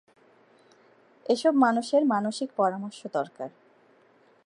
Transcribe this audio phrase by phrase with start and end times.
[1.25, 3.49] এসব মানুষের মানসিক পরামর্শ দরকার।